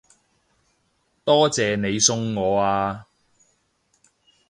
[1.23, 3.05] 多謝你送我啊